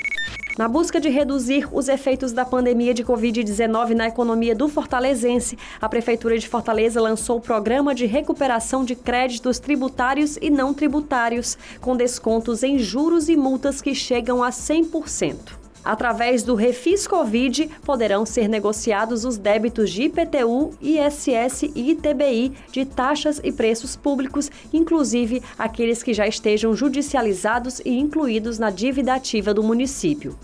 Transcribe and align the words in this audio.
Na 0.57 0.67
busca 0.67 0.99
de 0.99 1.07
reduzir 1.09 1.67
os 1.71 1.87
efeitos 1.87 2.33
da 2.33 2.43
pandemia 2.43 2.93
de 2.93 3.03
Covid-19 3.05 3.93
na 3.93 4.07
economia 4.07 4.53
do 4.53 4.67
fortalezense, 4.67 5.57
a 5.79 5.87
Prefeitura 5.87 6.37
de 6.37 6.47
Fortaleza 6.47 6.99
lançou 6.99 7.37
o 7.37 7.41
programa 7.41 7.95
de 7.95 8.05
recuperação 8.05 8.83
de 8.83 8.93
créditos 8.93 9.59
tributários 9.59 10.37
e 10.41 10.49
não 10.49 10.73
tributários, 10.73 11.57
com 11.79 11.95
descontos 11.95 12.63
em 12.63 12.77
juros 12.77 13.29
e 13.29 13.37
multas 13.37 13.81
que 13.81 13.95
chegam 13.95 14.43
a 14.43 14.49
100%. 14.49 15.60
Através 15.83 16.43
do 16.43 16.53
Refis 16.53 17.07
Covid, 17.07 17.67
poderão 17.83 18.25
ser 18.25 18.47
negociados 18.47 19.25
os 19.25 19.37
débitos 19.37 19.89
de 19.89 20.03
IPTU, 20.03 20.71
ISS 20.79 21.63
e 21.75 21.91
ITBI 21.91 22.53
de 22.71 22.85
taxas 22.85 23.41
e 23.43 23.51
preços 23.51 23.95
públicos, 23.95 24.51
inclusive 24.71 25.41
aqueles 25.57 26.03
que 26.03 26.13
já 26.13 26.27
estejam 26.27 26.75
judicializados 26.75 27.79
e 27.83 27.97
incluídos 27.97 28.59
na 28.59 28.69
dívida 28.69 29.15
ativa 29.15 29.53
do 29.53 29.63
município. 29.63 30.37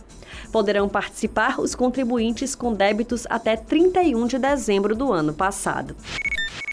Poderão 0.52 0.90
participar 0.90 1.60
os 1.60 1.76
contribuintes 1.76 2.56
com 2.56 2.74
débitos 2.74 3.28
até 3.30 3.56
31 3.56 4.26
de 4.26 4.40
dezembro 4.40 4.96
do 4.96 5.14
ano 5.14 5.34
passado. 5.34 5.96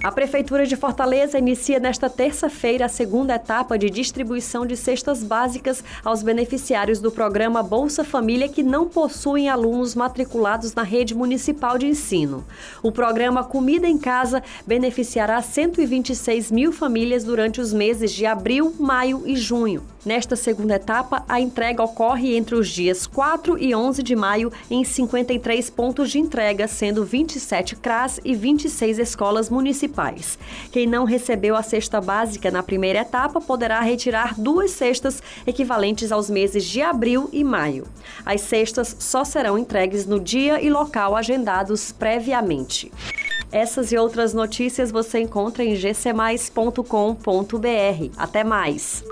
A 0.05 0.13
Prefeitura 0.13 0.67
de 0.67 0.77
Fortaleza 0.77 1.39
inicia 1.39 1.81
nesta 1.81 2.11
terça-feira 2.11 2.85
a 2.85 2.91
segunda 2.91 3.37
etapa 3.37 3.79
de 3.79 3.89
distribuição 3.89 4.67
de 4.67 4.77
cestas 4.77 5.25
básicas 5.25 5.83
aos 6.05 6.23
beneficiários 6.23 7.01
do 7.01 7.11
programa 7.11 7.63
Bolsa 7.63 8.05
Família 8.05 8.47
que 8.47 8.63
não 8.63 8.87
possuem 8.87 9.49
alunos 9.49 9.95
matriculados 9.95 10.75
na 10.75 10.83
rede 10.83 11.15
municipal 11.15 11.79
de 11.79 11.87
ensino. 11.87 12.45
O 12.83 12.93
programa 12.93 13.45
Comida 13.45 13.89
em 13.89 13.97
Casa 13.97 14.43
beneficiará 14.67 15.41
126 15.41 16.51
mil 16.51 16.71
famílias 16.71 17.25
durante 17.25 17.59
os 17.59 17.73
meses 17.73 18.13
de 18.13 18.27
abril, 18.27 18.75
maio 18.79 19.23
e 19.25 19.35
junho. 19.35 19.83
Nesta 20.05 20.37
segunda 20.37 20.75
etapa, 20.75 21.25
a 21.27 21.41
entrega 21.41 21.83
ocorre 21.83 22.37
entre 22.37 22.55
os 22.55 22.69
dias 22.69 23.07
4 23.07 23.57
e 23.57 23.75
11 23.75 24.03
de 24.03 24.15
maio 24.15 24.53
em 24.71 24.85
53 24.85 25.71
pontos 25.71 26.11
de 26.11 26.19
entrega, 26.19 26.69
sendo 26.69 27.07
27 27.07 27.75
CRAS 27.77 28.21
e 28.23 28.35
26 28.35 28.99
escolas 28.99 29.49
municipais. 29.49 29.94
Quem 30.71 30.87
não 30.87 31.05
recebeu 31.05 31.57
a 31.57 31.63
cesta 31.63 32.01
básica 32.01 32.51
na 32.51 32.63
primeira 32.63 33.01
etapa 33.01 33.41
poderá 33.41 33.81
retirar 33.81 34.35
duas 34.39 34.71
cestas 34.73 35.23
equivalentes 35.47 36.11
aos 36.13 36.29
meses 36.29 36.65
de 36.65 36.83
abril 36.83 37.29
e 37.33 37.45
maio. 37.45 37.87
As 38.25 38.41
cestas 38.41 38.97
só 38.99 39.25
serão 39.25 39.59
entregues 39.59 40.07
no 40.07 40.21
dia 40.21 40.61
e 40.61 40.69
local 40.69 41.17
agendados 41.17 41.93
previamente. 41.93 42.91
Essas 43.53 43.93
e 43.93 43.97
outras 43.97 44.35
notícias 44.35 44.91
você 44.91 45.21
encontra 45.21 45.63
em 45.63 45.77
gcmais.com.br. 45.77 46.85
Até 48.17 48.43
mais! 48.43 49.05